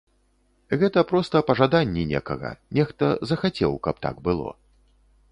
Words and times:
Гэта 0.83 1.01
проста 1.09 1.41
пажаданне 1.49 2.05
некага, 2.13 2.51
нехта 2.77 3.09
захацеў, 3.33 3.71
каб 3.89 3.95
так 4.07 4.15
было. 4.29 4.49